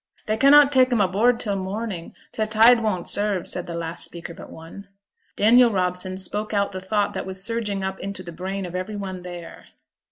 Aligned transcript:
'They 0.25 0.35
cannot 0.37 0.71
tak' 0.71 0.91
'em 0.91 0.99
aboard 0.99 1.39
till 1.39 1.55
morning; 1.55 2.15
t' 2.31 2.43
tide 2.47 2.81
won't 2.81 3.07
serve,' 3.07 3.47
said 3.47 3.67
the 3.67 3.75
last 3.75 4.03
speaker 4.03 4.33
but 4.33 4.49
one. 4.49 4.87
Daniel 5.35 5.69
Robson 5.69 6.17
spoke 6.17 6.55
out 6.55 6.71
the 6.71 6.81
thought 6.81 7.13
that 7.13 7.27
was 7.27 7.43
surging 7.43 7.83
up 7.83 7.99
into 7.99 8.23
the 8.23 8.31
brain 8.31 8.65
of 8.65 8.73
every 8.73 8.95
one 8.95 9.21
there. 9.21 9.65